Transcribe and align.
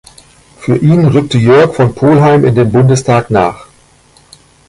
Für 0.57 0.77
ihn 0.77 1.05
rückte 1.05 1.37
Jörg 1.37 1.75
von 1.75 1.93
Polheim 1.93 2.43
in 2.43 2.55
den 2.55 2.71
Bundestag 2.71 3.29
nach. 3.29 3.67